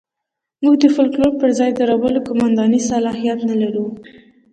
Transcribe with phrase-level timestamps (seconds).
[0.63, 3.85] موږ د فوکلور پر ځای درولو قوماندې صلاحیت نه لرو.